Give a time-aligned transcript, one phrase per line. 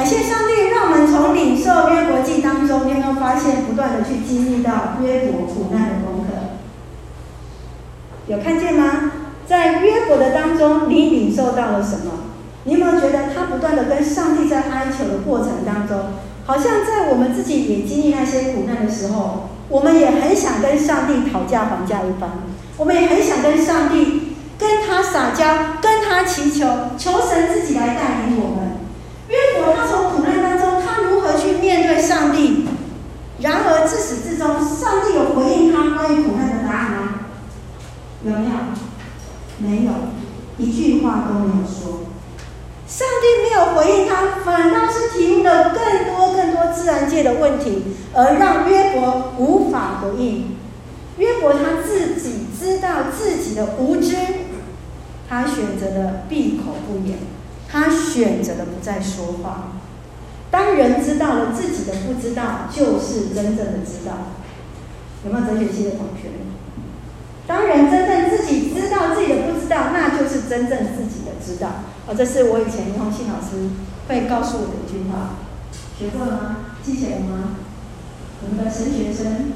[0.00, 6.56] 感谢上帝，让我们从领受约伯记当中，你有没有发现不断的去经历到约伯苦难的功课？
[8.26, 9.12] 有看见吗？
[9.46, 12.12] 在约伯的当中，你领受到了什么？
[12.64, 15.98] 你有没有觉得他不断的跟上帝在哀求的过程当中，
[16.46, 22.30] 好像在我们自己也经历那些苦难的时候，我们也很想跟上帝讨价还价一番，
[22.78, 25.44] 我们也很想跟上帝跟他撒娇，
[25.82, 28.70] 跟他祈求，求神自己来带领我们。
[29.30, 32.66] 约伯他从苦难当中，他如何去面对上帝？
[33.38, 37.20] 然而自始至终，上帝有回应他关于苦难的答案吗？
[38.24, 38.50] 有没有？
[39.58, 39.92] 没有，
[40.58, 42.00] 一句话都没有说。
[42.88, 50.56] 上帝没有回应他，反倒是提出了更多更多自然界的问题，而让约伯无法回应。
[51.18, 54.16] 约伯他自己知道自己的无知，
[55.28, 57.18] 他选择了闭口不言，
[57.68, 59.79] 他选择了不再说话。
[60.50, 64.34] 当人知道了自己的不知道，就是真正的知道。
[65.24, 66.30] 有没有哲学系的同学？
[67.46, 71.84] 当人真正自己知道自己的不知道，那就是真正自己的知道。
[72.06, 73.70] 哦，这是我以前林宏信老师
[74.08, 75.36] 会告诉我的一句话，
[75.98, 76.56] 学过了吗？
[76.82, 77.56] 记起来了吗？
[78.42, 79.52] 我们的神学生，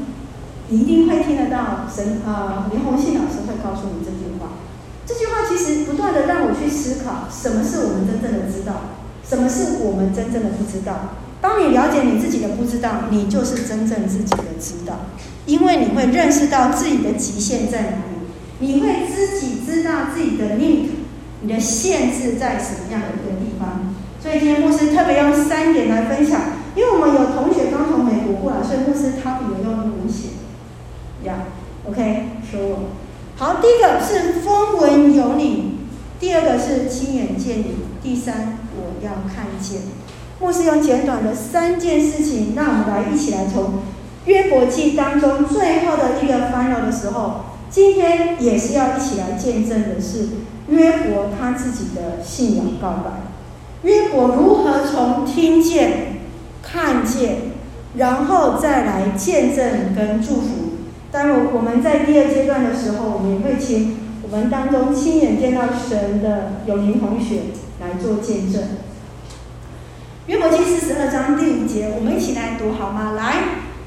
[0.69, 4.60] 一定会听得到神啊、呃，林宏信老师会告诉你这句话。
[5.06, 8.94] 这句话其实不断的让我去思考，什么是我们真正的知道，
[9.28, 11.14] 什么是我们真正的不知道。
[11.41, 15.06] 当你了解你自己的不知道，你就是真正自己的知道。
[15.47, 18.27] 因为你会认识到自己的极限在哪里，
[18.61, 20.89] 你会自己知道自己的 limit，
[21.42, 23.94] 你的限制在什么样的一个地方。
[24.22, 26.41] 所以今天牧师特别用三点来分享，
[26.75, 30.28] 因为我们有同学刚从美国过来，所以牧师他比较用英文写。
[31.25, 31.44] 呀、
[31.86, 32.78] OK，说我。
[33.36, 35.81] 好，第一个是风闻有你，
[36.19, 38.61] 第二个是亲眼见你，第三
[39.05, 39.83] 要看见。
[40.41, 43.74] 牧师用简短的三件事情，让我们来一起来从。
[44.27, 50.28] 约伯记当中最后的一个烦恼的时候，今天也是要一起来见证的是
[50.70, 53.10] 约伯他自己的信仰告白。
[53.82, 56.22] 约伯如何从听见、
[56.62, 57.36] 看见，
[57.97, 60.48] 然后再来见证跟祝福。
[61.12, 67.41] 当然，我们在第二阶段的时候，我们也会请我们当中亲眼见到神的永宁同学
[67.78, 68.62] 来做见证。
[70.26, 73.12] 约伯记四十二章第五节，我们一起来读好吗？
[73.12, 73.34] 来。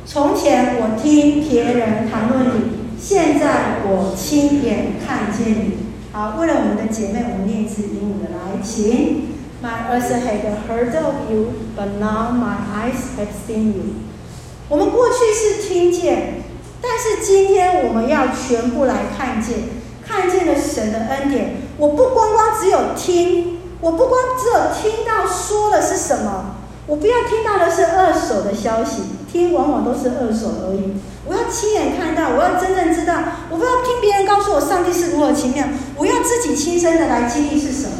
[0.05, 5.77] 从前我听别人谈论你，现在我亲眼看见你。
[6.11, 9.29] 好，为了我们的姐妹，我们念一次英文的来，请。
[9.63, 13.95] My ears had heard of you, but now my eyes have seen you。
[14.69, 16.43] 我们过去是听见，
[16.79, 19.57] 但是今天我们要全部来看见，
[20.07, 21.55] 看见了神的恩典。
[21.79, 26.55] 我不光光只有听，我不光只有听到说的是什么，
[26.87, 29.03] 我不要听到的是二手的消息。
[29.31, 30.95] 听往往都是二手而已。
[31.25, 33.13] 我要亲眼看到，我要真正知道。
[33.51, 35.65] 我不要听别人告诉我上帝是如何奇妙，
[35.97, 37.91] 我要自己亲身的来经历是什么。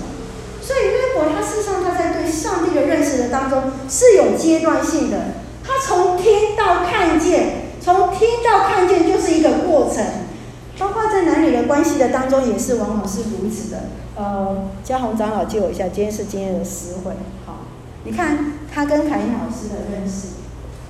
[0.61, 5.17] 所以约伯他事实上他在对上帝的认识的当中是有阶段性的。
[5.63, 10.03] 他从听到看见，从听到看见就是一个过程。
[10.77, 13.83] 包括在男女的关系的当中也是往往是如此的。
[14.15, 17.11] 呃，嘉宏长老借我一下，今天是今天的私会。
[17.45, 17.59] 好，
[18.03, 20.29] 你看他跟凯英老师的认识。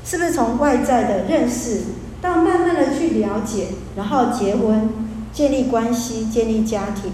[0.09, 1.81] 是不是从外在的认识
[2.21, 4.89] 到慢慢的去了解，然后结婚、
[5.33, 7.11] 建立关系、建立家庭，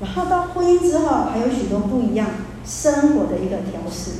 [0.00, 2.28] 然后到婚姻之后，还有许多不一样
[2.64, 4.12] 生活的一个调试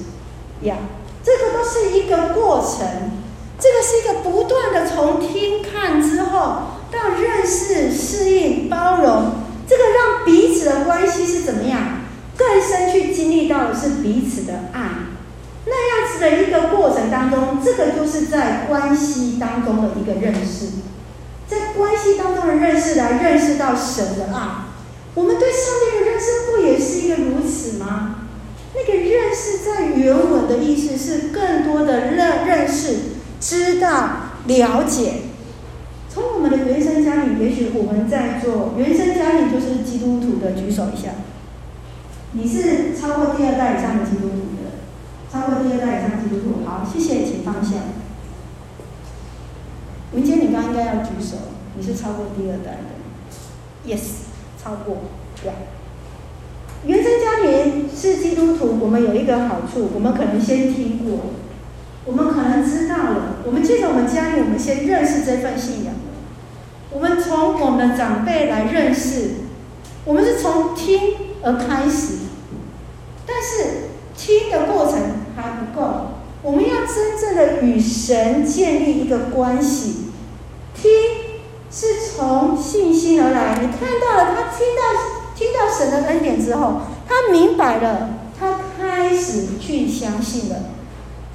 [0.67, 0.77] 呀
[1.23, 3.13] 这个都是一个过程，
[3.61, 6.57] 这个是一个不断的从听看之后
[6.95, 9.33] 到认识、适应、包容，
[9.67, 12.03] 这个让彼此的关系是怎么样
[12.37, 14.81] 更深去经历到的是彼此的爱。
[15.67, 20.67] 那样子的一个过程当中，这个就是在关系当中的一个认识，
[21.49, 24.67] 在关系当中的认识来认识到神的爱。
[25.15, 28.17] 我们对上帝的认识不也是一个如此吗？
[28.75, 32.97] 那个认识在原文的意思是更多的认认识、
[33.41, 35.13] 知道、了解。
[36.45, 41.13] 我们的原生家庭，也许我们在做原生家庭就是基督徒的，举手一下。
[42.33, 44.77] 你是超过第二代以上的基督徒的？
[45.33, 47.77] 超过第二代以上基督徒，好，谢谢，请放下。
[50.13, 51.37] 文杰，你刚应该要举手，
[51.79, 54.03] 你是超过第二代的，yes，
[54.63, 54.99] 超过，
[55.43, 55.51] 对。
[56.85, 61.21] 原生家庭是基督徒，我们有一个好处，我们可能先听过，
[62.05, 65.95] 我们可能知道了，我们借着我们家里，我们先认识这份信仰。
[66.95, 69.31] 我们从我们的长辈来认识，
[70.05, 72.15] 我们是从听而开始，
[73.27, 75.25] 但是听的过程。
[75.37, 76.13] 还不够，
[76.43, 80.13] 我们要真正的与神建立一个关系。
[80.73, 80.93] 听
[81.69, 90.57] 是从信心而来，你看到了，他听到听到神的恩典之后，他明白了，他开始去相信了。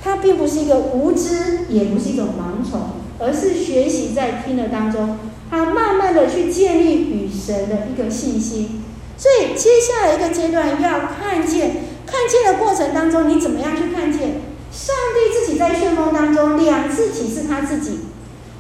[0.02, 2.80] 他并不是一个无知，也不是一种盲从，
[3.20, 5.18] 而是学习在听的当中，
[5.50, 8.84] 他慢慢的去建立与神的一个信心。
[9.18, 14.42] 所以接下来一个阶段要看见，看见的过程当中，你怎么样去看见
[14.72, 18.00] 上帝自己在旋风当中两次启示他自己。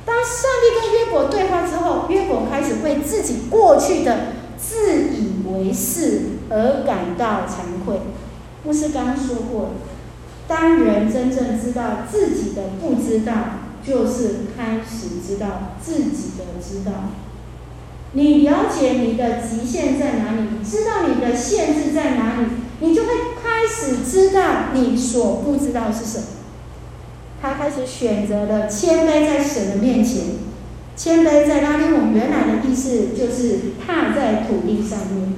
[0.05, 8.01] 当上帝跟约伯对话之后，约伯开始为自己过去的自以为是而感到惭愧。
[8.63, 9.71] 牧师刚刚说过。
[10.47, 13.33] 当人真正知道自己的不知道，
[13.89, 17.09] 就是开始知道自己的知道。
[18.13, 22.45] 你了解你的极限在哪里，知道你的限制在哪里，
[22.79, 23.09] 你就会
[23.41, 26.23] 开始知道你所不知道是什么。
[27.41, 30.23] 他开始选择了谦卑在神的面前，
[30.95, 35.35] 谦卑在拉丁文原来的意思就是踏在土地上面，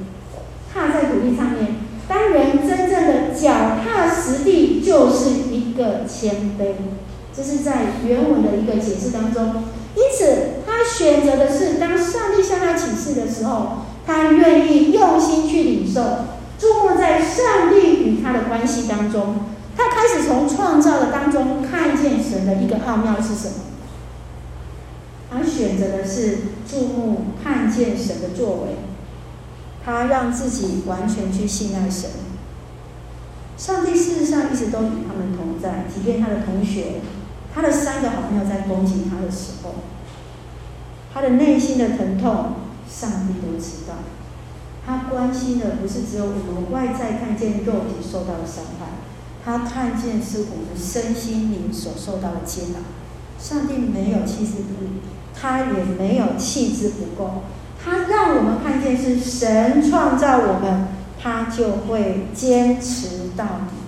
[0.73, 1.75] 踏在土地上面。
[2.07, 6.73] 当人真正的脚踏实地，就是一个谦卑。
[7.41, 9.63] 这是在原文的一个解释当中。
[9.95, 16.01] 因此，他选择的是，当上帝向他启示的时候，他愿意用心去领受，
[16.59, 19.37] 注目在上帝与他的关系当中。
[19.75, 23.53] 他开始从创造的当中看见神的一个奥妙是什么。
[25.31, 26.37] 他选择的是
[26.69, 28.75] 注目看见神的作为。
[29.83, 32.11] 他让自己完全去信赖神。
[33.57, 37.01] 上帝事实上一直都与他们同在，即便他的同学、
[37.53, 39.75] 他的三个好朋友在攻击他的时候，
[41.13, 42.53] 他的内心的疼痛，
[42.89, 43.95] 上帝都知道。
[44.85, 48.87] 他关心的不是只有我们外在看见肉体受到的伤害，
[49.45, 52.79] 他看见是我们身心灵所受到的煎熬。
[53.37, 54.85] 上帝没有弃之不，
[55.39, 57.43] 他也没有弃之不够。
[57.83, 60.87] 他让我们看见是神创造我们，
[61.19, 63.80] 他就会坚持到底，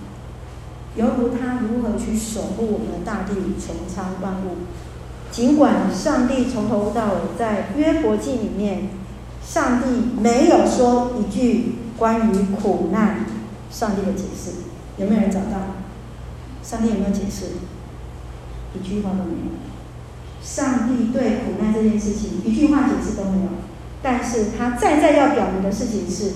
[0.96, 4.66] 犹如他如何去守护我们的大地、穹苍万物。
[5.30, 8.90] 尽管上帝从头到尾在约伯记里面，
[9.44, 13.26] 上帝没有说一句关于苦难
[13.70, 14.52] 上帝的解释，
[14.96, 15.74] 有没有人找到？
[16.62, 17.46] 上帝有没有解释？
[18.74, 19.52] 一句话都没有。
[20.40, 23.48] 上帝对苦难这件事情一句话解释都没有。
[24.02, 26.32] 但是他再再要表明的事情是，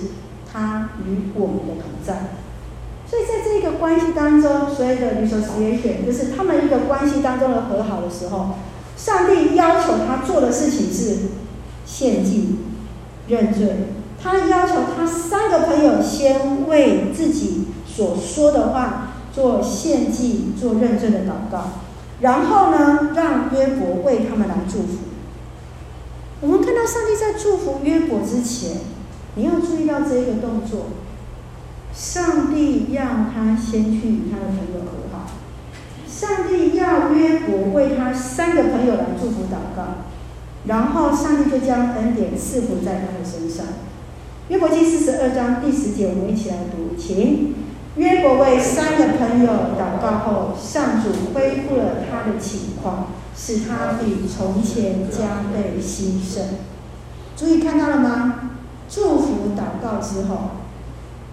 [0.51, 2.38] 他与我们的同在。
[3.09, 8.49] 所以在这个关系当中，所谓的 reconciliation，就是他们一个关系当中的和好的时候，
[8.95, 11.17] 上帝要求他做的事情是
[11.87, 12.57] 献祭、
[13.27, 13.67] 认罪。
[14.21, 21.63] 他要求他三个朋友先为自己所说的话做献祭、做认罪的祷告，
[22.19, 24.97] 然后呢，让约伯为他们来祝福。
[26.41, 28.81] 我们看到上帝在祝福约伯之前，
[29.35, 30.87] 你要注意到这一个动作。
[31.93, 35.31] 上帝让他先去与他的朋友和好，
[36.07, 40.05] 上帝要约伯为他三个朋友来祝福祷告，
[40.65, 43.65] 然后上帝就将恩典赐福在他的身上。
[44.49, 47.55] 约伯记四十二章第十节，我们一起来读，请。
[47.95, 53.07] 约伯为三个朋友祷告后，上主恢复了他的情况。
[53.41, 56.43] 使他比从前加倍兴盛。
[57.37, 58.49] 注意看到了吗？
[58.89, 60.35] 祝福祷告之后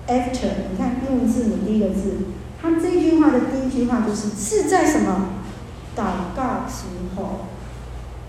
[0.09, 2.17] ，after，你看英文字母第一个字，
[2.61, 5.31] 他这句话的第一句话就是是在什么？
[5.97, 6.85] 祷告之
[7.17, 7.47] 后，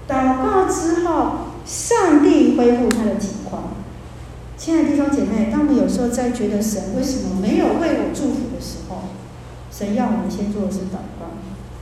[0.08, 3.76] 祷告之后，上帝恢复他的情况。
[4.56, 9.10] 亲爱的弟兄姐妹，当我们有时候在觉得神为什么没有为我祝福的时候，
[9.70, 11.36] 神要我们先做的是祷告。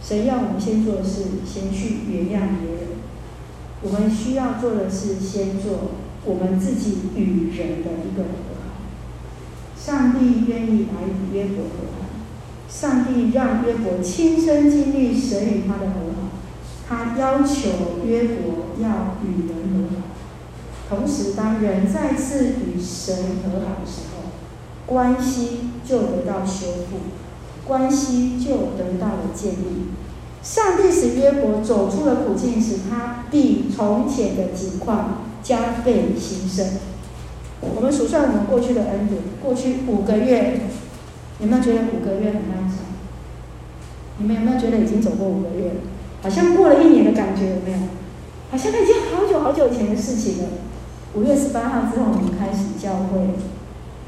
[0.03, 2.87] 神要我们先做的是，先去原谅别人。
[3.81, 5.91] 我们需要做的是，先做
[6.25, 8.23] 我们自己与人的一个。
[9.85, 12.07] 上帝愿意来与约伯和好，
[12.67, 16.31] 上帝让约伯亲身经历神与他的和好。
[16.89, 20.01] 他要求约伯要与人和好。
[20.89, 24.31] 同时，当人再次与神和好的时候，
[24.87, 26.97] 关系就得到修复。
[27.67, 29.89] 关系就得到了建立。
[30.41, 36.65] 上帝使约伯走出了苦境，使他比从前的情况加倍兴盛。
[37.61, 40.61] 我们数算我们过去的恩典，过去五个月，
[41.39, 42.77] 有没有觉得五个月很漫长？
[44.17, 45.75] 你们有没有觉得已经走过五个月了？
[46.21, 47.77] 好像过了一年的感觉，有没有？
[48.51, 50.49] 好像已经好久好久以前的事情了。
[51.13, 53.35] 五月十八号之后，我们开始教会，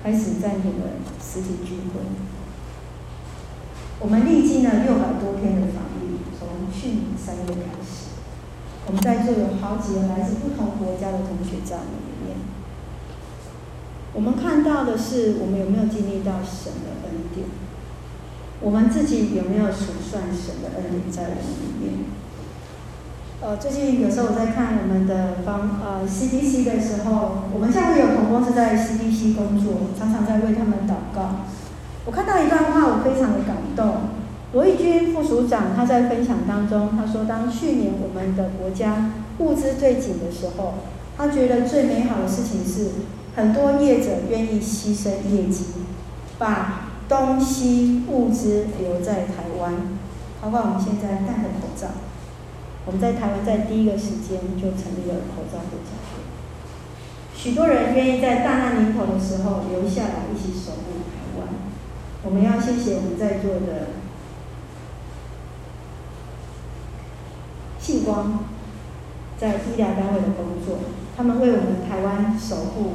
[0.04, 2.01] 开始暂停了实体聚会。
[4.00, 8.13] 我们历经了六百多天的防疫，从去年三月开始，
[8.86, 11.77] 我们在座有好几个来自不同国家的同学在。
[14.18, 17.46] 我们看到的是，我们有没有经历到神的恩典？
[18.60, 22.10] 我们自己有没有数算神的恩典在我们里面？
[23.40, 31.46] 呃，最近有时候我在看我们的方呃 CDC 的时候，我们教会有同工是在 CDC 工作，常常在为他们祷告。
[32.06, 34.18] 我看到一段话，我非常的感动。
[34.54, 40.74] 罗义军副署长他在分享当中，他说，当去年我们的国家物资最紧的时候，
[41.16, 42.90] 他觉得最美好的事情是，
[43.38, 45.65] 很多业者愿意牺牲业绩，
[46.39, 49.75] 把东西物资留在台湾，
[50.41, 51.89] 包括我们现在戴的口罩。
[52.88, 56.24] 我们在台湾在第一个时间就成立了口罩的教会，
[57.36, 61.50] 许多人愿意在大难临头的时候留下来一起守护台湾。
[62.24, 63.89] 我们要谢谢我们在座的
[67.79, 68.46] 信光
[69.38, 70.79] 在医疗单位的工作，
[71.15, 72.94] 他们为我们台湾守护。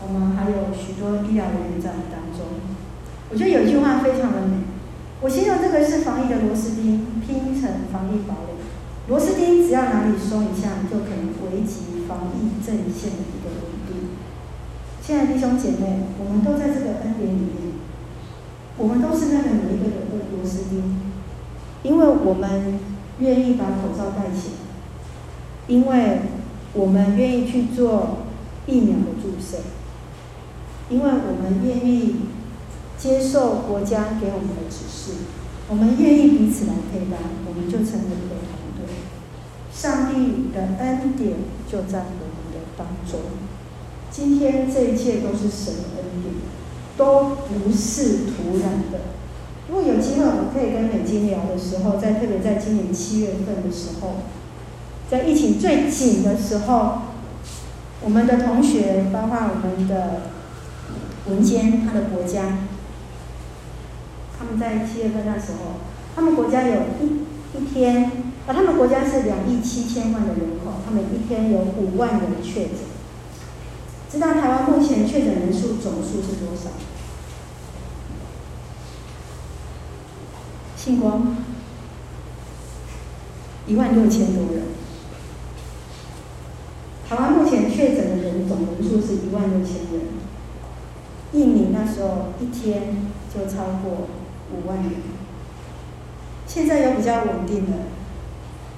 [0.00, 2.46] 我们还有许多医疗人员在当中。
[3.30, 4.64] 我觉得有一句话非常的美，
[5.20, 8.56] 我形容这个是防疫的螺丝钉拼成防疫堡垒。
[9.08, 14.16] 螺丝钉只要哪里松一下，就可能危及防疫阵线的一个稳定。
[15.02, 17.72] 亲爱的弟兄姐妹，我们都在这个恩典里面，
[18.76, 21.00] 我们都是那个每一个人的螺丝钉，
[21.82, 22.78] 因为我们
[23.18, 26.20] 愿意把口罩戴起来，因为
[26.74, 28.18] 我们愿意去做
[28.66, 29.58] 疫苗的注射，
[30.90, 32.16] 因为我们愿意
[32.96, 35.12] 接受国家给我们的指示，
[35.68, 38.88] 我们愿意彼此来陪伴，我们就成为一个团队。
[39.72, 41.34] 上帝的恩典
[41.70, 43.20] 就在我们的当中。
[44.10, 46.34] 今天这一切都是神的恩典，
[46.96, 49.00] 都不是突然的。
[49.68, 54.14] 如果有机会，我们可以跟美金聊的时候，在特别在今年七月份的时候，
[55.10, 57.02] 在疫情最紧的时候，
[58.02, 60.22] 我们的同学，包括我们的
[61.28, 62.58] 民间，他的国家，
[64.38, 65.80] 他们在七月份那时候，
[66.14, 68.10] 他们国家有一一天。
[68.46, 72.76] 啊他们国家是两亿七千万的人口，他们一天有五万人确诊。
[74.10, 76.70] 知道台湾目前确诊人数总数是多少？
[80.78, 81.36] 姓光，
[83.66, 84.62] 一万六千多人。
[87.06, 90.17] 台湾目前确诊的人总人数是一万六千人。
[91.32, 94.08] 印尼那时候一天就超过
[94.52, 94.92] 五万人，
[96.46, 97.76] 现在有比较稳定的。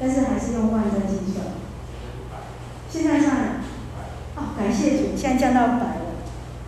[0.02, 1.44] 但是还是用万在计算。
[2.88, 3.60] 现在上了，
[4.34, 6.16] 哦，感谢主，现在降到百了，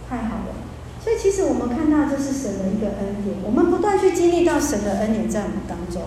[0.08, 0.54] 太好了。
[1.02, 6.02] 所以其实我们看到这是神的一个恩典，我们不断去经历到神的恩典在我们当中。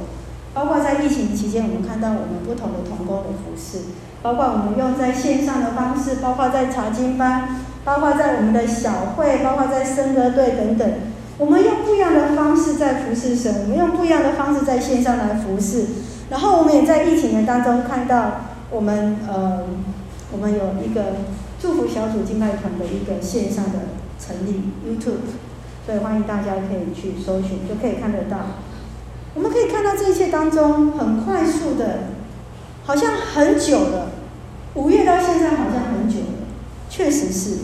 [0.54, 3.86] 包括在疫情期间，我们看到我们不同的同工的服事，
[4.22, 10.92] 包括我们用在线上的方式，包括在查经班，包括在我们的小会，包括在圣歌队等等，
[11.38, 15.86] 我们用不一样的方式在服侍神，我们用不一样的方式在线上来服侍。
[16.30, 19.64] 然后我们也在疫情的当中看到，我们呃，
[20.32, 21.18] 我们有一个
[21.62, 23.80] 祝福小组敬拜团的一个线上的
[24.20, 25.30] 成立 YouTube，
[25.86, 28.38] 所以欢迎大家可以去搜寻，就可以看得到。
[29.36, 32.00] 我们可以看到这一切当中很快速的，
[32.86, 34.08] 好像很久了，
[34.74, 36.48] 五月到现在好像很久了，
[36.90, 37.58] 确实是，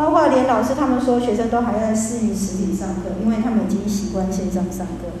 [0.00, 5.12] 包括连老师他们说，学生都还在适应实体上课，因为他们已经习惯线上上课。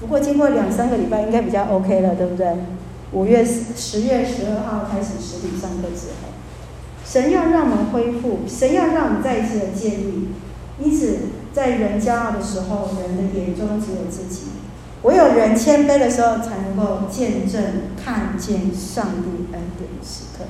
[0.00, 2.56] 不过经过两三个礼拜，应该比较 OK 了，对不对？
[3.12, 6.32] 五月十十月十二号开始实体上课之后，
[7.04, 10.28] 神要让我们恢复，神要让我们再一次的建立。
[10.80, 11.18] 因此，
[11.52, 14.46] 在人骄傲的时候，人的眼中只有自己；
[15.02, 17.62] 唯有人谦卑的时候，才能够见证、
[18.02, 20.44] 看见上帝恩典的时刻。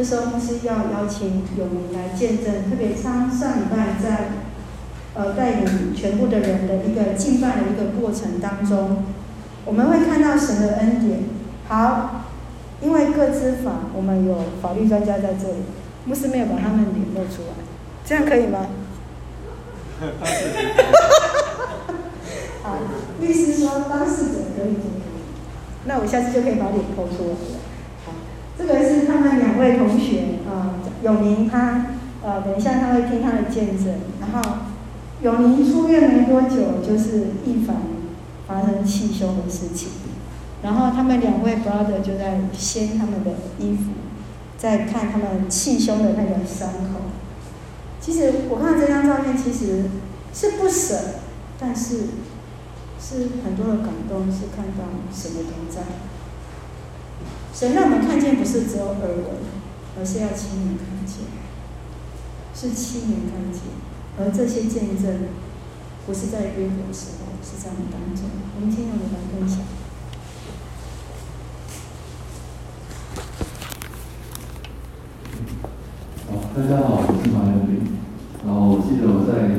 [0.00, 4.30] 这时候，牧师要邀请永明来见证，特别上上礼拜在。
[5.12, 9.04] 呃，带领全部的人的一个敬拜的一个过程当中，
[9.66, 11.24] 我们会看到神的恩典。
[11.68, 12.22] 好，
[12.80, 15.56] 因为各资法，我们有法律专家在这里，
[16.06, 17.54] 牧师没有把他们脸露出来，
[18.06, 18.68] 这样可以吗？
[22.62, 22.78] 好，
[23.20, 24.76] 律师说当事者可以
[25.84, 27.59] 那我下次就可以把脸露出来了。
[28.60, 31.86] 这个是他们两位同学啊，永、宁、他
[32.22, 34.58] 呃，等一下他会听他的见证，然后。
[35.22, 37.76] 永宁出院没多久，就是一凡
[38.48, 39.90] 发生气胸的事情，
[40.62, 43.90] 然后他们两位 brother 就在掀他们的衣服，
[44.56, 47.10] 在看他们气胸的那个伤口。
[48.00, 49.90] 其实我看这张照片，其实
[50.32, 50.96] 是不舍，
[51.58, 51.96] 但是
[52.98, 55.82] 是很多的感动，是看到什么都在。
[57.52, 59.24] 神让我们看见，不是只有耳闻，
[59.98, 61.26] 而是要亲眼看见，
[62.54, 63.62] 是亲眼看见。
[64.18, 65.28] 而这些见证，
[66.06, 68.30] 不是在约伯的时候，是在我们当中。
[68.56, 69.60] 我们今天我们来分享。
[76.54, 77.98] 大家好，我是马永林。
[78.46, 79.52] 然后我记得我在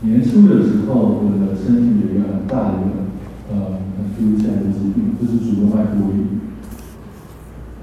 [0.00, 3.08] 年初的时候，我的身体有一个很大的一个
[3.50, 6.44] 呃很突如其来的疾病，就是主动脉剥离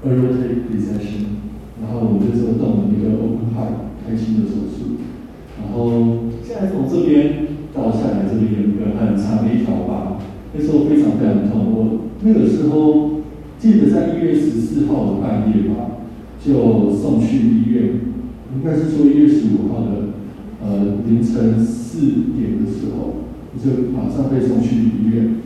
[0.04, 1.44] aortic dissection。
[1.82, 5.02] 然后我就做动了一个 open heart 开心的手术。
[5.60, 10.18] 然后现在从这边到下来这里有一个很长的一条疤，
[10.54, 11.72] 那时候非常非常痛。
[11.74, 13.20] 我那个时候
[13.58, 16.06] 记得在一月十四号的半夜吧，
[16.38, 18.00] 就送去医院。
[18.54, 20.14] 应该是说一月十五号的
[20.62, 21.98] 呃凌晨四
[22.38, 23.26] 点的时候，
[23.58, 25.42] 就马上被送去医院。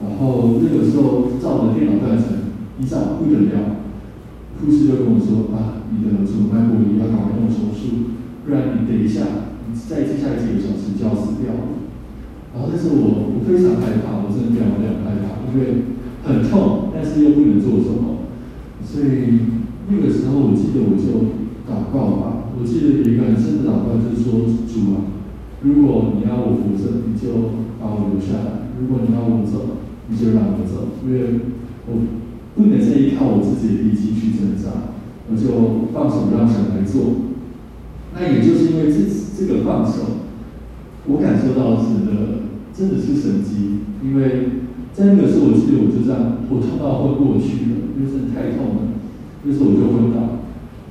[0.00, 2.26] 然后那个时候照的电脑断层，
[2.78, 3.83] 一照不得了，
[4.60, 11.82] 护士就跟我说啊，你的主脉剥离要赶快动手术，不然你等一下，你再接下来几个小时就要死掉了。
[12.54, 15.90] 然后那时候我我非常害怕，我真的非常非常害怕，因为
[16.22, 18.30] 很痛，但是又不能做什么。
[18.84, 19.58] 所以
[19.90, 21.34] 那个时候我记得我就
[21.66, 22.54] 祷告吧。
[22.54, 25.10] 我记得有一个很深的祷告，就是说主啊，
[25.66, 30.94] 如果你要我活着，你就把我留下来；如果你要我走，你就让我走。
[31.04, 31.50] 因为
[31.90, 32.06] 我
[32.54, 34.03] 不能再依靠我自己的力气
[34.64, 34.72] 去挣扎，
[35.28, 37.28] 我就放手让神来做。
[38.14, 38.98] 那也就是因为这
[39.36, 40.24] 这个放手，
[41.06, 43.84] 我感受到神的真的是神迹。
[44.02, 48.96] 因为在那个时候，我记得我就这样，我痛到昏过去了，因为真的太痛了，
[49.44, 50.44] 那时候我就昏倒。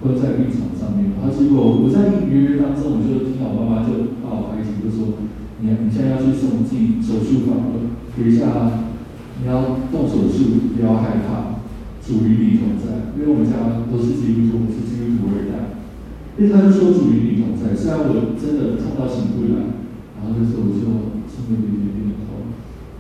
[0.04, 5.16] 昏在病床上面，然后结果我在隐约约当中，我就听到我妈妈就把我拍醒，就说
[5.64, 8.84] ：“你你现在要去送进手术房了，等一下
[9.40, 11.53] 你要动手术，不要害怕，
[12.04, 15.80] 主与你同在。”因为我们家都是基督徒，我是基督徒二代，
[16.36, 17.72] 所以他就说主与你同在。
[17.74, 19.80] 虽然我真的痛到醒不来，
[20.18, 20.84] 然后那时候我就
[21.30, 22.54] 心里有点点痛，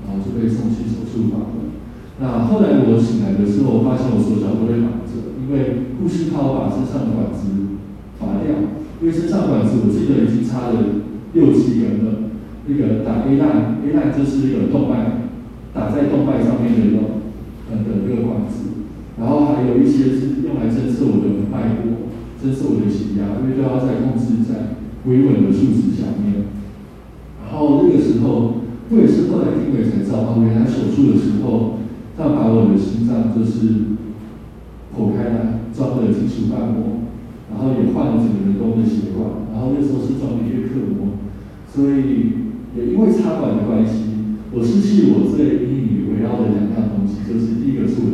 [0.05, 1.75] 然后就被送去手术房了。
[2.21, 5.33] 那后来我醒来的时候，我发现我手脚都被绑着。
[5.43, 7.75] 因为护士怕我把身上的管子
[8.17, 8.55] 拔掉，
[9.01, 12.31] 因为身上管子我记得已经插了六七根了。
[12.65, 15.27] 那个打 A line，A line 就是一个动脉，
[15.73, 17.19] 打在动脉上面的一个
[17.69, 18.52] 呃的那个管子，
[19.67, 22.09] 有一些是用来侦测我的脉搏，
[22.41, 26.51] 侦测我的血压，因为都要在控制在维稳的数值下面。
[27.43, 31.79] 然后那个时候，我也是后来听伟才知道，原来手术的时候，
[32.17, 33.93] 他把我的心脏就是。
[34.93, 37.09] 剖开来，装了金属瓣膜，
[37.49, 41.17] 然后也换了整个人工的血管，然后那时候是装的叶克膜，
[41.65, 42.45] 所以
[42.77, 48.12] 也因为插管的关系，我失去我最引以为傲的两样东西，就是第一个是我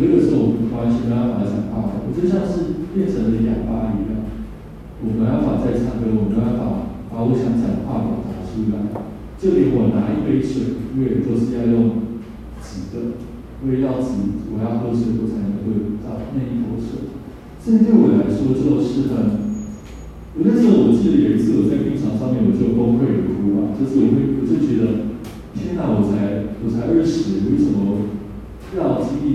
[0.00, 4.26] 那个时候我完全没办法讲话，我就像是变成了哑巴一样，
[5.02, 8.80] 我没办法再唱歌，我没办法把我想讲的话表达出来，
[9.38, 12.18] 就连我拿一杯水，因为都是要用
[12.62, 13.22] 纸的。
[13.64, 14.12] 因为要止，
[14.52, 15.72] 我要喝水，我才能喝
[16.04, 17.08] 到那一口水。
[17.64, 19.40] 这对我来说就是很……
[20.36, 25.16] 我那时候我记得有一次我在病床上面，我就崩溃的哭啊，就是我会，我就觉得，
[25.56, 25.96] 天哪！
[25.96, 28.13] 我才我才二十，为什么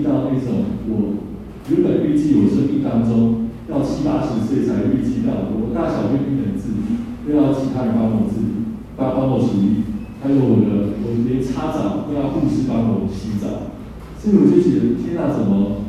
[0.00, 1.20] 经历到那种我
[1.68, 9.86] 原本预计我生命当中要七八十岁才预计到，我大小便不能自理，又要其他人帮我自理，帮帮我处理，
[10.22, 13.70] 还有我的我连擦澡都要护士帮我洗澡。
[14.18, 15.86] 所以我就觉得天哪，怎么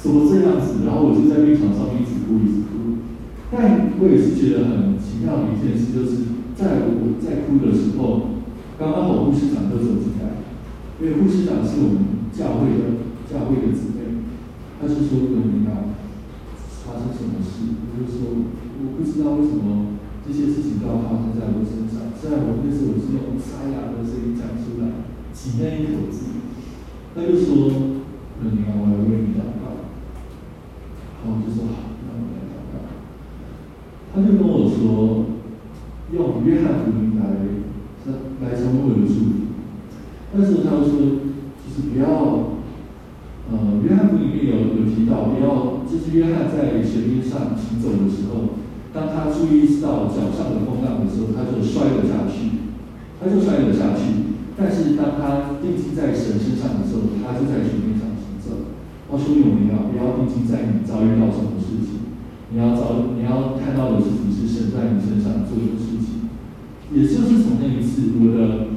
[0.00, 0.82] 怎么这样子？
[0.86, 3.04] 然后我就在病床上一直哭，一直哭。
[3.52, 8.40] 但我也是觉得很奇妙的一件事，就是在我在哭的时候，
[8.80, 10.40] 刚刚好护士长就走进来，
[10.96, 13.01] 因为护士长是我们教会的
[13.32, 14.28] 教会的姊妹，
[14.76, 15.96] 他就说：“哥，你看
[16.84, 18.44] 发生什么事？”我就说
[18.84, 22.12] ：“我不知道为什么这些事情都要发生在我身上。
[22.12, 26.44] 虽然我那时候我是用沙哑的声音讲出来，挤那一口气。”
[27.16, 28.04] 他就说
[28.40, 29.80] ：“嗯，你看，我要为你祷告。”
[31.24, 32.84] 然后我就说：“好，那我来祷告。”
[34.12, 35.32] 他就跟我说
[36.12, 37.24] ：“用约翰福音来
[38.44, 39.32] 来成为我的祝福。”
[40.36, 40.92] 但是他就说
[41.60, 42.56] ：“就是不要，
[43.52, 48.56] 呃，约翰福音里面有有提到，不要，就是约翰在水面上行走的时候，
[48.96, 52.72] 当他注意到脚上的风浪的时候，他就摔了下去，
[53.20, 58.72] 他就摔了下去。”但是当他定睛在神身上的时候，他就在水面上行走。
[59.10, 62.16] 他说：“永明啊，不要定睛在你遭遇到什么事情，
[62.52, 66.32] 你要遭你要看到的事情是神在你身上做的事情。”
[66.92, 68.76] 也就是从那一次，我的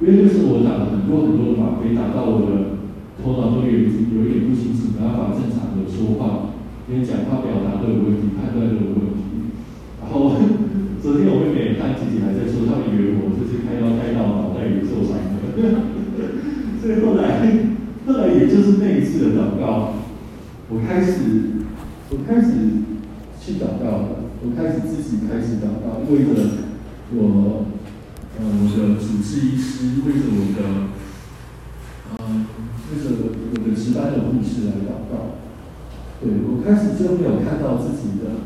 [0.00, 2.76] 因为就是我打了很多很多的吗啡，打到我的
[3.16, 6.54] 头脑都有有一点不清楚，没办法正常的说话，
[6.88, 9.54] 连讲话表达都有问题，判断都有问题。
[10.00, 10.34] 然后
[11.02, 15.38] 昨天我妹妹她姐姐还在说，他们以为我就是开刀开到脑袋里受伤了。
[16.80, 17.42] 所以后来
[18.06, 19.94] 后来也就是那一次的祷告，
[20.70, 21.12] 我开始
[22.10, 22.50] 我开始
[23.40, 24.08] 去祷告了，
[24.42, 26.66] 我开始自己开始祷告，为了
[27.14, 27.64] 我。
[28.40, 30.62] 呃，我的主治医师为着我的，
[32.14, 32.46] 呃，
[32.86, 33.10] 为着
[33.50, 35.42] 我的值班的护士来祷告。
[36.22, 36.30] 对，
[36.98, 38.42] 真没有看到自己的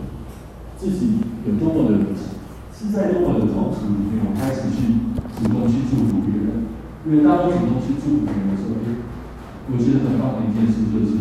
[0.77, 2.05] 自己有多么的，
[2.69, 5.09] 是在多么的痛苦里面，我开始去
[5.41, 6.69] 主动去祝福别人。
[7.09, 8.77] 因为当我主动去祝福别人的时候，
[9.73, 11.17] 我觉得很棒的一件事就是，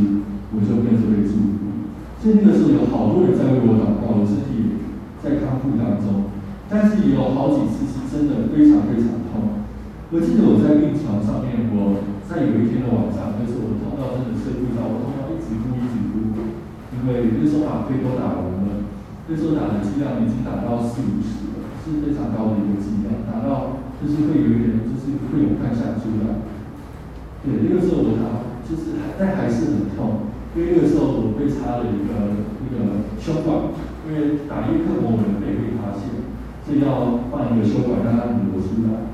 [0.52, 1.88] 我就变成被祝福。
[2.20, 4.84] 所以那个时候有好多人在为我祷告，我身体
[5.24, 6.36] 在康复当中。
[6.68, 9.64] 但是也有好几次是真的非常非常痛。
[10.12, 15.81] 我记得我在病床上面，我在有一天的晚上，就是我痛到真的睡不着，我痛到一直哭一直哭，
[16.92, 18.84] 因为那时候吗啡都打完了，
[19.28, 26.44] 那时候打的剂量已经打到四五十了，是非常高的一个剂量，打到就是会有一点就是会有汗想出来。
[27.42, 33.72] 对，那个时候我打就是还但还是很痛，因为那个时候我被插了一个那个胸管，
[34.06, 36.12] 因为打叶克膜我们被被发现。
[36.62, 39.10] 所以要换一个胸管让它流出来，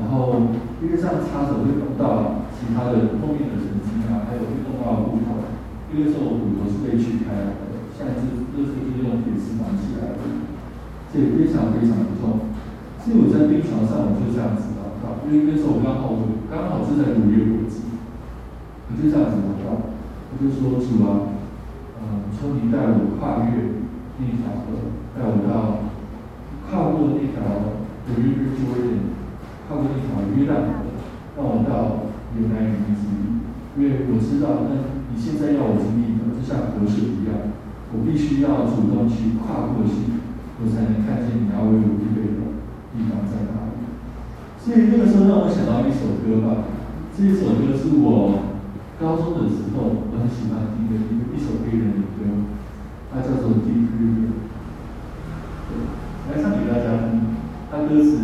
[0.00, 0.50] 然后
[0.82, 5.38] 因为这样插着会碰到其他的后面的神经啊，还有会碰到骨头。
[5.92, 10.24] 因为说我骨头是被锯开来的，现在是这是用铁丝绑起来的，
[11.12, 12.48] 这也非常非常的痛。
[13.04, 17.92] 所以我在病床上我就这样子祷告，因为那时候我刚好我刚好是在五月国际，
[18.88, 19.92] 我就这样子祷告，
[20.32, 21.36] 我就说主啊，
[22.00, 23.84] 嗯，求你带我跨越
[24.16, 25.92] 那条河，带我到。
[26.72, 27.44] 跨过那条
[28.08, 29.04] 有约约多一点，
[29.68, 30.88] 跨过那条约旦河，
[31.36, 33.11] 让我到原来的名字。
[33.76, 37.56] 因为我知道，那你现在要我经历的，就像河水一样，
[37.88, 40.20] 我必须要主动去跨过去，
[40.60, 42.60] 我才能看见你要为我预备的
[42.92, 43.88] 地方在哪里。
[44.60, 46.68] 所以那个时候让我想到一首歌吧，
[47.16, 48.60] 这一首歌是我
[49.00, 52.28] 高中的时候我很喜欢听的一个一首黑人的歌，
[53.08, 54.28] 它叫做《Deep River》。
[56.28, 57.40] 来唱给大家听，
[57.72, 58.20] 它歌词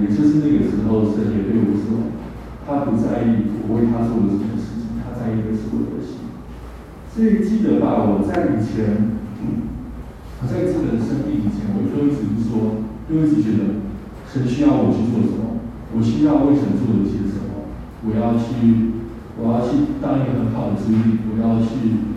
[0.00, 2.08] 也就是那个时候神也对我说
[2.66, 6.20] 他不在意我为他做的这件事情他在意的是我的心。
[7.12, 9.18] 所以记得吧我在以前
[10.40, 13.84] 我在这本生病以前我就一直说就一直觉得
[14.32, 15.60] 神需要我去做什么
[15.92, 17.68] 我需要为神做一些什么
[18.06, 18.96] 我要去
[19.36, 22.16] 我要去当一个很好的生命我要去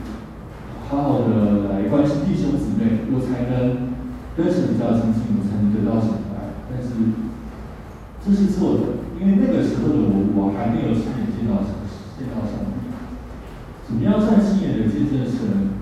[0.88, 3.91] 好好的来关心弟兄姊妹我才能
[4.38, 6.63] 跟神比较亲近我才能得到神的爱。
[6.69, 7.33] 但是
[8.24, 11.76] 这是错的，因为那个时候的我，我还没有亲眼见到神，
[12.16, 12.88] 见到上帝。
[13.84, 15.76] 怎么样算亲眼的见证神？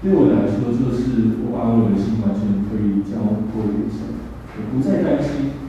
[0.00, 3.20] 对我来说，就是我把我的心完全可以交
[3.52, 4.16] 托给神，
[4.56, 5.60] 我不再担心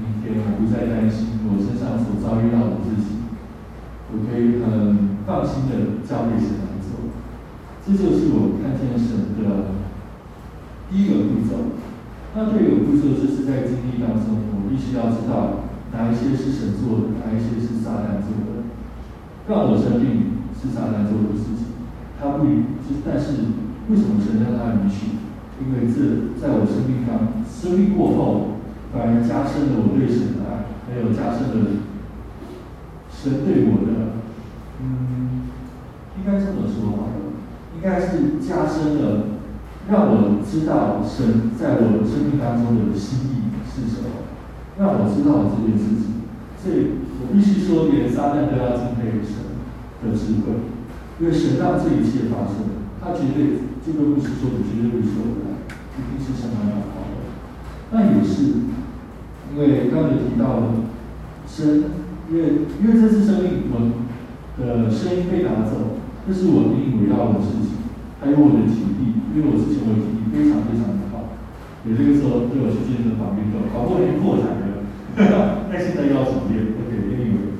[0.00, 3.28] 明天，我不再担心我身上所遭遇到的事情，
[4.12, 7.12] 我可以很放心的交给神来做。
[7.84, 9.76] 这就是我看见神的
[10.88, 11.79] 第一个步骤。
[12.34, 18.62] 那退有步说，就是在经历当中，我必须要知道哪一些是神做的，哪一些是撒旦做的。
[19.48, 21.74] 让我生病是撒旦做的事情，
[22.20, 23.50] 他不允，但是
[23.90, 25.18] 为什么神让他允许？
[25.58, 28.62] 因为这在我生命当生病过后，
[28.94, 31.66] 反而加深了我对神的爱，还有加深了
[33.10, 34.22] 神对我的，
[34.80, 35.50] 嗯，
[36.16, 37.10] 应该这么说吧，
[37.74, 39.29] 应该是加深了。
[39.90, 44.30] 让我知道神在我生命当中的心意是什么，
[44.78, 46.30] 让我知道这件事情。
[46.62, 49.50] 所以我必须说，连撒旦都要敬佩神
[49.98, 50.70] 的智慧，
[51.18, 52.70] 因为神让这一切发生，
[53.02, 55.58] 他绝对这个故事说的绝对不是偶然，
[55.98, 57.26] 一定是神要好的。
[57.90, 58.70] 那也是
[59.50, 60.86] 因为刚才提到了
[61.48, 61.90] 神，
[62.30, 63.90] 因为因为这次生命我
[64.56, 65.98] 的声音被拿走，
[66.28, 67.82] 这是我引以围绕的事情，
[68.20, 69.19] 还有我的体力。
[69.30, 71.38] 因为我之前我的体力非常非常的好，
[71.86, 74.82] 有这个时候对我去健身房运动，好不好已经破产了，
[75.14, 77.54] 哈 哈但现在要重练，OK，anyway，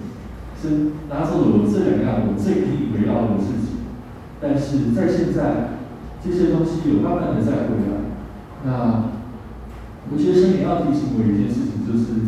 [0.59, 3.87] 是拿走了我这两样我最引以为傲的事情，
[4.43, 5.79] 但是在现在
[6.19, 8.11] 这些东西有慢慢的在回来，
[8.67, 9.15] 那
[10.11, 12.19] 我觉得圣灵要提醒我一件事情，就是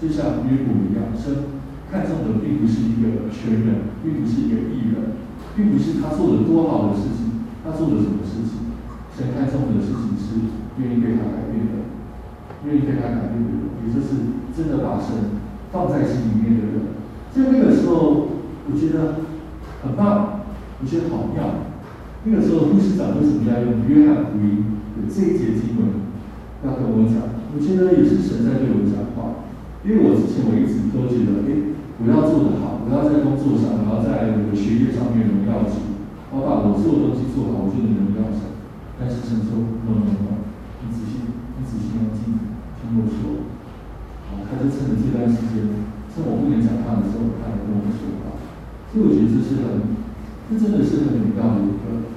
[0.00, 1.60] 就像约伯一样，生
[1.92, 5.20] 看重的并不是一个全人，并不是一个艺人，
[5.54, 7.36] 并不是他做了多好的事情。
[7.66, 8.55] 他做了什么事情？
[9.16, 10.44] 神看重的事情是
[10.76, 11.88] 愿意被他改变的，
[12.68, 15.40] 愿意被他改变的人，也就是真的把神
[15.72, 16.92] 放在心里面的人。
[17.32, 18.28] 在那个时候，
[18.68, 19.24] 我觉得
[19.80, 20.44] 很棒，
[20.80, 21.64] 我觉得好妙。
[22.28, 26.10] 那个时候，护士长为什么要用约翰福音的这一节经文
[26.66, 27.24] 要跟我讲？
[27.54, 29.46] 我觉得也是神在对我讲话，
[29.80, 35.96] 因为我之前我一直都觉得，哎，我要做得好，我要在工作上，我要在我的学业上面荣耀主。
[36.34, 38.55] 我把我做的东西做好，我就能荣耀神。
[38.98, 40.32] 但是神说：“no no no，
[40.80, 41.20] 你仔细，
[41.56, 42.40] 你仔细听听，
[42.80, 43.44] 听我说。”
[44.26, 45.68] 好，他就趁着这段时间，
[46.08, 48.40] 趁我不能讲话的时候，他来跟我说话。
[48.88, 50.00] 所以我觉得这是很，
[50.48, 52.08] 这真的是很伟大的一个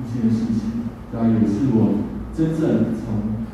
[0.00, 0.88] 一件事情。
[1.12, 2.02] 然也是我
[2.34, 3.46] 真正从，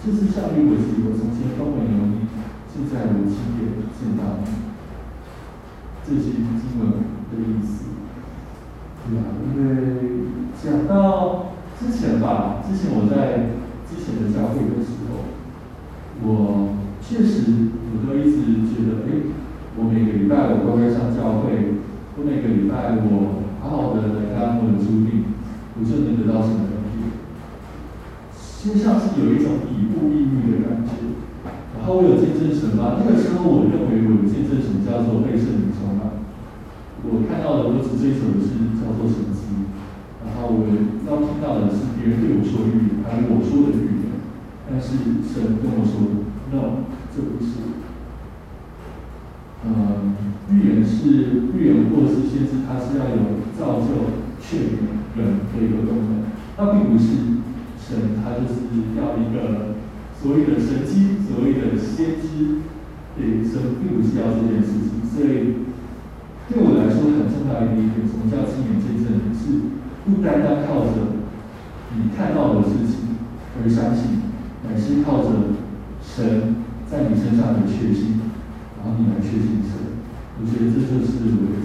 [0.00, 2.30] 就是像约伯记，我从前都没有你，
[2.70, 4.70] 现在我亲眼见到你。
[6.06, 6.90] 这些经文
[7.30, 7.84] 的意思。
[9.04, 9.68] 对啊，因为
[10.62, 13.56] 讲到之前吧，之前我在
[13.88, 15.24] 之前的教会的时候，
[16.20, 19.32] 我确实我都一直觉得，哎，
[19.80, 21.80] 我每个礼拜我乖乖上教会，
[22.16, 25.32] 我每个礼拜我好好的来当我的主领，
[25.74, 27.08] 我就能得到什么东西，
[28.60, 31.16] 就像是有一种以物易物的感觉。
[31.80, 33.00] 然后我有见证神吗？
[33.00, 36.20] 那个时候我认为我有见证什么叫做被圣灵充满。
[37.08, 38.76] 我看到的，我只追求的是，
[40.50, 40.66] 然后我
[41.06, 44.18] 要听到的是别人对我说预言，还有我说的预言。
[44.66, 47.78] 但是神跟我说，no，这不是。
[49.62, 50.18] 嗯，
[50.50, 56.26] 预言是预言，或是先知，它是要有造就劝勉人的一个功能。
[56.58, 57.46] 它并不是
[57.78, 58.66] 神，他就是
[58.98, 59.78] 要一个
[60.18, 62.66] 所谓的神迹，所谓的先知。
[63.14, 65.70] 对，神并不是要这件事情，所以。
[66.50, 69.30] 对我来说很重要的一点，什么叫亲眼见证？
[69.30, 70.92] 是不单单靠着
[71.94, 73.18] 你看到的事情
[73.56, 74.22] 而相信，
[74.64, 75.28] 乃是靠着
[76.02, 76.56] 神
[76.90, 78.20] 在你身上的确信，
[78.78, 79.70] 然后你来确信神。
[80.40, 81.60] 我觉得这就是我的。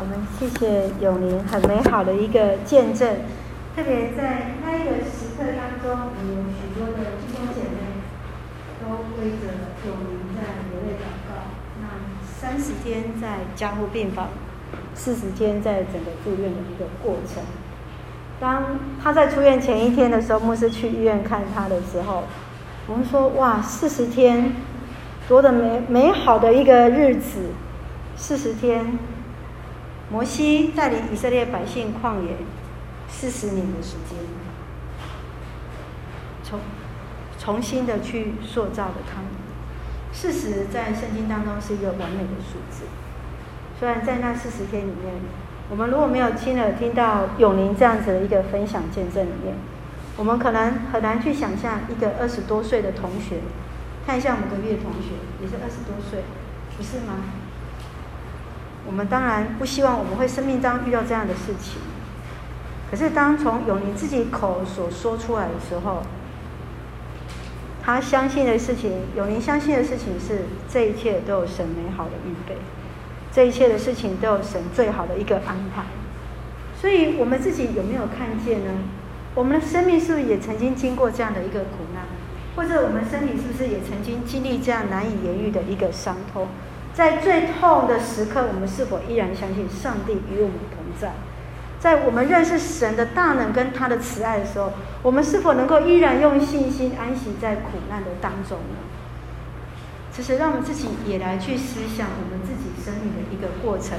[0.00, 3.16] 我们谢谢永宁很美好的一个见证。
[3.76, 5.90] 特别在那一个时刻当中，
[6.24, 7.17] 有许多的
[9.18, 9.46] 都围着
[9.86, 11.34] 永宁在流泪祷告。
[11.80, 11.88] 那
[12.24, 14.28] 三十天在加护病房，
[14.94, 17.42] 四十天在整个住院的一个过程。
[18.40, 22.24] 当他在出院前一天的时候，牧师去医院看他的时候，
[22.86, 24.52] 我们说：哇，四十天
[25.26, 27.50] 多的美美好的一个日子，
[28.16, 28.98] 四十天，
[30.10, 32.36] 摩西带领以色列百姓旷野。
[33.10, 34.18] 四十年的时间，
[36.44, 36.60] 从
[37.48, 39.30] 重新的去塑造了他们。
[40.12, 42.84] 四十在圣经当中是一个完美的数字。
[43.80, 45.14] 虽然在那四十天里面，
[45.70, 49.54] 我们如果没有亲耳听到永宁这样子的一个分享见证里面，
[50.18, 53.38] 我们可能很难去想象一个二十多岁的同学，
[54.06, 56.24] 看一下我们隔壁的同学也是二十多岁，
[56.76, 57.14] 不是吗？
[58.86, 61.80] 我们当然不希望我们会生命当中遇到这样的事情。
[62.90, 66.02] 可是，当从永宁自己口所说出来的时候，
[67.88, 72.54] 他相信的事情，永宁相信的事情是，这一切都有神美好的预备，
[73.32, 75.84] 这一切的事情都有神最好的一个安排。
[76.78, 78.72] 所以，我们自己有没有看见呢？
[79.34, 82.04] 我们的生命是不是也曾经经过这样的一个苦难？
[82.54, 86.48] 或者，我们身体是不是也曾经经历这样难以言喻的一个伤痛？
[86.92, 91.14] 在最痛的时刻，我们是否依然相信上帝与我们同在？
[91.80, 98.76] 在我们认识神的大能跟他的慈爱的时候，我们是否能够依然用信心安息在苦难的当中呢？
[100.10, 103.96] 其实，让我们自己也来去思想我们自己生命的一个过程，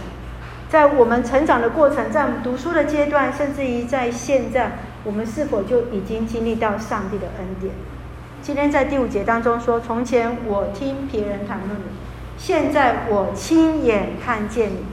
[0.67, 7.73] 在我们成长的过程，在我们读书的阶段，甚至于在现在，我们是否就已经经历到上帝的恩典？
[8.41, 11.83] 今天在第五节当中说：“从前我听别人谈论你，
[12.37, 14.85] 现在我亲眼看见你。”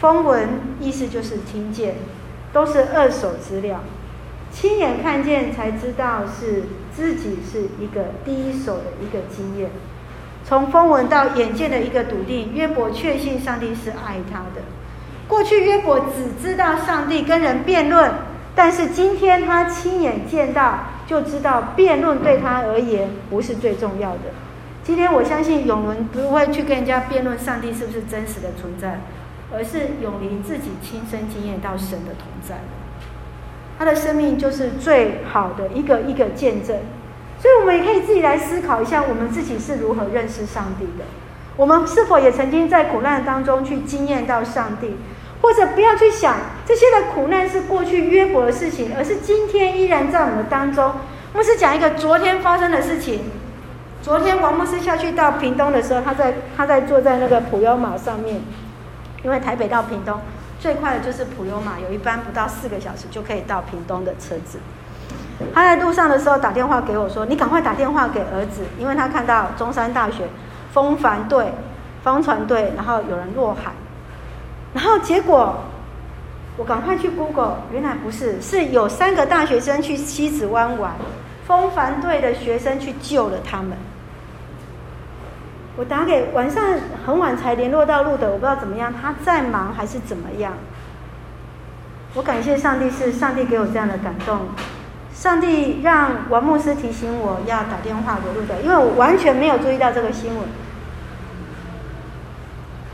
[0.00, 0.48] 风闻
[0.80, 1.96] 意思就是听见，
[2.52, 3.80] 都是二手资料。
[4.52, 9.70] 亲眼看见才知道是自己是一个第一手的一个经验。
[10.44, 14.62] 从风闻到眼见的一个笃定，约伯确信上帝是爱他的。
[15.26, 18.10] 过去约伯只知道上帝跟人辩论，
[18.54, 24.30] 但是今天他亲眼见到，就知道辩论对他而言不是最重要的。
[24.82, 29.00] 今天我相信永伦不会去跟人家辩论上帝是不是真实的存在，
[29.52, 32.56] 而是永离自己亲身经验到神的同在。
[33.78, 36.76] 他的生命就是最好的一个一个见证。
[37.40, 41.04] 所以，我们也可以自己来思考一下，我们自己是如何认识上帝的？
[41.56, 44.96] 我们是否也曾经在苦难当中去经验到上帝？
[45.40, 46.34] 或者不要去想
[46.66, 50.92] 这些的苦难是过去约伯的事情，而是今天依然在我们当中。
[51.32, 53.20] 牧师讲一个昨天发生的事情。
[54.02, 58.40] 昨天王牧师下去到屏东的时候，他在他在坐在那个普悠玛上面，
[59.22, 60.20] 因为台北到屏东
[60.60, 64.58] 最快的就是普悠玛，有一班不到四个小时就可以到屏东的车子。
[65.54, 70.24] 他在路上的时候打电话给我说：“你赶快打电话给儿子，因为他看到中山大学
[70.72, 71.52] 风帆队、
[72.02, 73.70] 帆船队，然后有人落海。
[74.74, 75.56] 然后结果
[76.56, 80.94] 我赶快去 Google，原来不是，是有三个大学生去西子湾玩，
[81.46, 83.78] 风帆队的学生去救了他们。
[85.78, 86.64] 我打给晚上
[87.06, 90.54] 很晚才联络到路的，我不知道怎么样，他在忙还是怎么样。
[92.14, 94.48] 我感谢上帝，是上帝给我这样的感动。”
[95.14, 100.44] 上帝让王牧师提醒我要打电话给路德，因为我完全没有注意到这个新闻。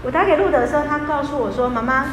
[0.02, 2.04] 我打给路德的时候，他告诉我说：“妈妈，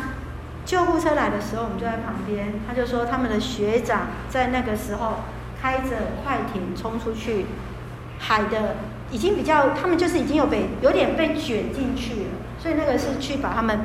[0.66, 5.16] 救护车来的时候，我们就在旁边。”他就说他们的学长在那个时候
[5.62, 7.46] 开着快艇冲出去，
[8.20, 8.78] 海的
[9.12, 13.82] 已经比较，他们就是已经有被有点被卷进去了，所以那个是去把他们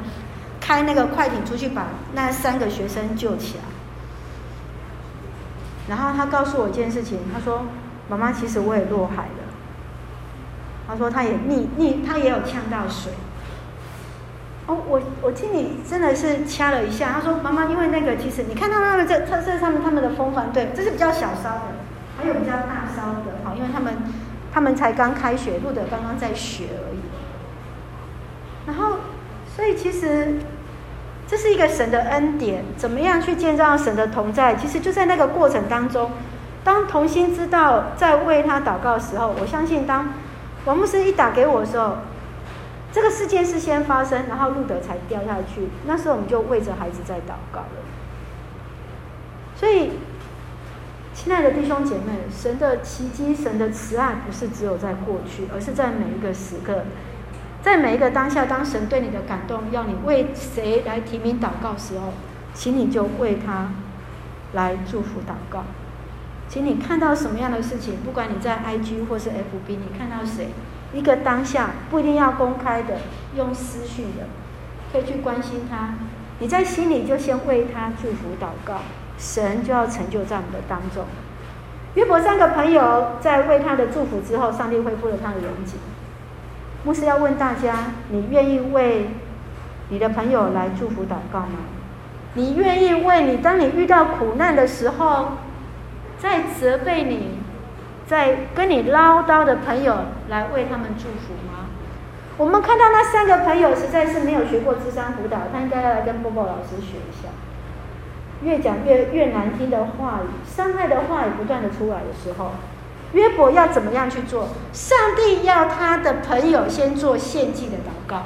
[0.61, 3.65] 开那个快艇出去，把那三个学生救起来。
[5.89, 7.63] 然后他告诉我一件事情，他说
[8.11, 9.45] ：“妈妈，其实我也落海了。”
[10.89, 13.13] 他说他也溺溺，他也有呛到水。
[14.67, 17.13] 哦，我我听你真的是掐了一下。
[17.13, 21.63] 他说：“妈妈，因为那个其实你看到他们这这这上面他们的风帆对，这是比较小烧的，
[22.19, 23.95] 还有比较大烧的哈，因为他们
[24.57, 26.99] 他们才刚开学，路德刚刚在学而已。
[28.67, 29.01] 然后，
[29.55, 30.37] 所以其实。”
[31.29, 34.55] 这是一个神的恩典，怎么样去建造神的同在？
[34.55, 36.13] 其实就在那个过程当中，
[36.63, 40.11] 当童心知道在为他祷告的时候，我相信当
[40.67, 41.97] 王牧师一打给我的时候，
[42.93, 45.69] 这个事件是先发生，然后路德才掉下去。
[45.87, 47.83] 那时候我们就为着孩子在祷告了。
[49.57, 49.95] 所以，
[51.17, 56.85] 亲爱的弟兄姐妹，神的奇迹、神的慈爱，不是只有在过去，而是在每一个时刻。
[57.63, 62.13] 在每一个当下，当神对你的感动，要你为谁来提名祷告时候，
[62.53, 63.73] 请你就为他
[64.53, 65.65] 来祝福祷告。
[66.49, 70.51] 请你看到什么样的事情，不管你在 IG 或是 FB，你看到谁，
[70.93, 72.99] 一个当下不一定要公开的，
[73.35, 74.27] 用私讯的，
[74.93, 75.95] 可以去关心他。
[76.41, 78.83] 你在心里就先为他祝福祷告，
[79.19, 81.05] 神就要成就在我们的当中。
[81.95, 85.79] 约伯三个朋友在为他的祝福之后，上帝恢复了他的荣景。
[86.85, 89.09] 牧师要问大家：你愿意为
[89.89, 91.59] 你的朋友来祝福祷告吗？
[92.35, 95.39] 你愿意为你当你遇到苦难的时候，
[96.19, 97.39] 在责备你、
[98.07, 99.97] 在跟你唠叨的朋友
[100.29, 101.71] 来为他们祝福吗？
[102.37, 107.31] 我们看到那三个朋友实在是没有学过咨商辅导，他应该要来跟波波老师学一下。
[108.43, 112.53] 越讲越越难听的话语，伤害的话语不断的出来的时候。
[113.13, 114.49] 约伯要怎么样去做？
[114.73, 118.25] 上帝要他的朋友先做献祭的祷告，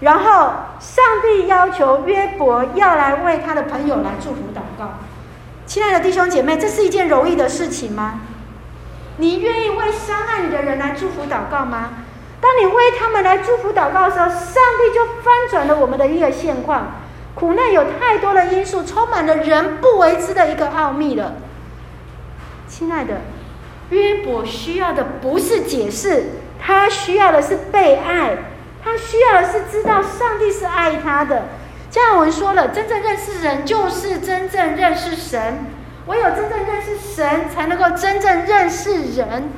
[0.00, 4.98] 然后上帝要求约伯要来为他的朋友来祝福祷告。
[5.66, 8.20] 亲爱的弟兄姐妹，这是一件容易的事情吗？
[9.16, 12.04] 你愿意为伤害你的人来祝福祷告吗？
[12.40, 16.92] 当你为他们来祝福祷告的时候，上帝就翻转了我们的一个现况。
[17.38, 21.34] 苦难有太多的因素，充满了人不为之的一个奥秘了。
[22.66, 23.20] 亲爱的。
[23.90, 26.24] 约伯需要的不是解释，
[26.60, 28.36] 他需要的是被爱，
[28.84, 31.44] 他需要的是知道上帝是爱他的。
[31.88, 35.64] 加尔文说了，真正认识人就是真正认识神，
[36.04, 39.50] 唯有真正认识神，才能够真正认识人。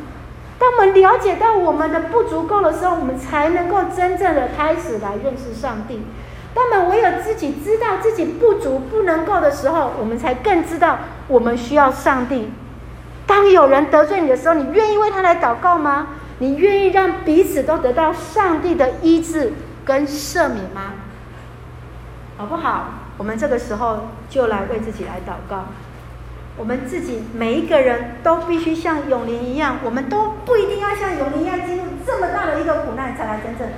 [0.57, 6.07] 当我们了解到我们的不足够的时候，我们才能够真正的开始来认识上帝。
[6.55, 10.99] 当我们唯有自己知道自己不足不能够的时候，我们才更知道
[11.29, 12.51] 我们需要上帝。
[13.27, 16.09] 当有人得罪你的时候，你愿意为他来祷告吗？
[16.39, 19.53] 你愿意让彼此都得到上帝的医治
[19.85, 20.95] 跟赦免吗？
[22.37, 22.87] 好不好？
[23.19, 25.67] 我们这个时候就来为自己来祷告。
[26.57, 33.69] 我们自己每一个人都必须像永林一样，我们都不一定要像永林一样进入这么大的一个苦难，才来真正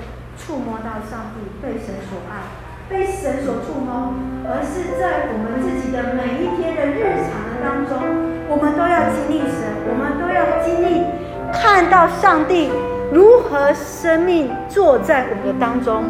[0.44, 2.50] 触摸到上帝，被神所爱，
[2.88, 4.12] 被神所触摸，
[4.44, 7.94] 而是在我们自己的每一天的日常的当中，
[8.48, 11.06] 我们都要经历神，我们都要经历
[11.52, 12.70] 看到上帝
[13.12, 16.04] 如何生命坐在我们的当中。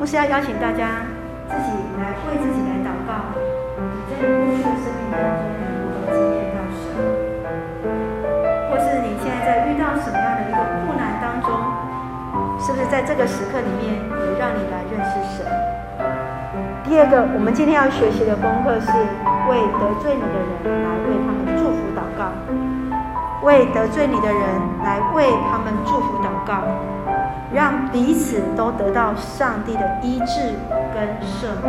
[0.00, 1.06] 牧师要邀请大家
[1.48, 3.38] 自己来为自己来祷告，
[3.78, 5.63] 你在过去的生命当中。
[12.64, 15.44] 是不是在这个时刻里面也让你来认识神？
[16.82, 18.88] 第二个，我们今天要学习的功课是
[19.52, 22.32] 为得罪你的人来为他们祝福祷告，
[23.44, 24.40] 为得罪你的人
[24.82, 26.64] 来为他们祝福祷告，
[27.52, 30.56] 让彼此都得到上帝的医治
[30.96, 31.68] 跟赦免。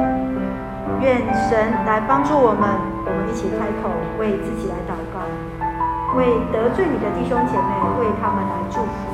[1.01, 2.71] 愿神来帮助我们，
[3.03, 5.27] 我们一起开口为自己来祷告，
[6.15, 9.11] 为得罪你的弟兄姐妹为他们来祝福。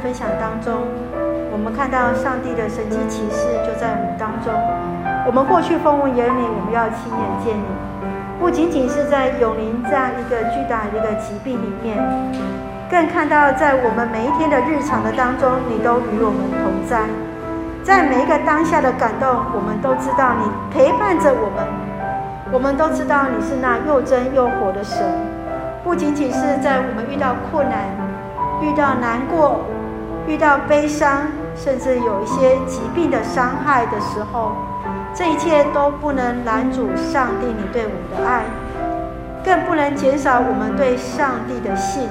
[0.00, 0.86] 分享当中，
[1.50, 4.52] 我们看到上帝的神迹奇事就在我们当中。
[5.26, 7.66] 我们过去风闻眼里，我们要亲眼见你。
[8.40, 11.98] 不仅仅是在永宁这样一个巨大的一个疾病里面，
[12.88, 17.02] 更看到在我们每一天的日常的当中，你都与我们同在。
[17.82, 21.66] 在每一个当下的感动，我们都知道你陪伴着我们，
[22.52, 25.02] 我们都知道你是那又真又活的神。
[25.82, 27.78] 不仅仅是在我们遇到困难、
[28.60, 29.64] 遇到难过、
[30.28, 31.22] 遇到悲伤，
[31.56, 34.52] 甚至有一些疾病的伤害的时候，
[35.14, 38.42] 这一切都不能拦阻上帝你对我们的爱，
[39.42, 42.06] 更不能减少我们对上帝的信。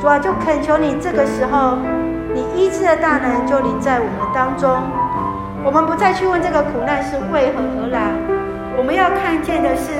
[0.00, 1.76] 主啊，就恳求你这个时候，
[2.32, 4.80] 你医治的大能就临在我们当中。
[5.62, 8.08] 我们不再去问这个苦难是为何而来，
[8.78, 9.92] 我们要看见的是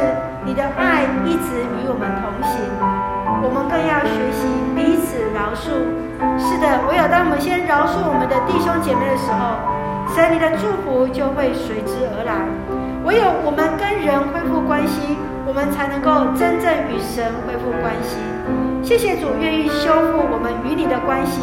[0.44, 2.56] 你的爱一直与我们同行。
[3.42, 5.84] 我们更要学习彼此饶恕。
[6.88, 9.58] 唯有当我们先饶恕我们的弟兄姐妹的时候，
[10.14, 12.46] 神你的祝福就会随之而来。
[13.04, 15.16] 唯有我们跟人恢复关系，
[15.46, 18.16] 我们才能够真正与神恢复关系。
[18.82, 21.40] 谢谢主愿意修复我们与你的关系，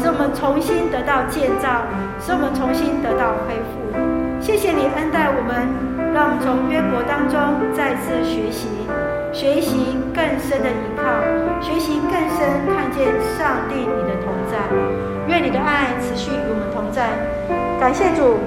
[0.00, 1.84] 使我们重新得到建造，
[2.20, 3.80] 使我们重新得到恢复。
[4.40, 5.68] 谢谢你恩待我们，
[6.12, 7.38] 让我们从约伯当中
[7.72, 8.68] 再次学习。
[9.32, 11.04] 学习更深的依靠，
[11.60, 13.06] 学习更深看见
[13.36, 14.56] 上帝你的同在，
[15.28, 17.10] 愿你的爱持续与我们同在。
[17.78, 18.38] 感谢主，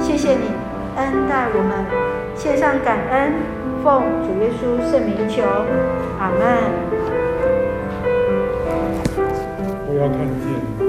[0.00, 0.50] 谢谢你
[0.96, 1.84] 恩待我们，
[2.36, 3.32] 献上感恩，
[3.82, 5.42] 奉主耶稣圣名求，
[6.18, 6.40] 阿门。
[9.88, 10.81] 我要看见。